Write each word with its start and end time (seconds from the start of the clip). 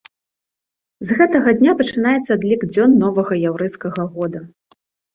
З 1.09 1.17
гэтага 1.19 1.53
дня 1.59 1.77
пачынаецца 1.83 2.29
адлік 2.39 2.67
дзён 2.75 2.99
новага 3.07 3.33
яўрэйскага 3.49 4.01
года. 4.19 4.39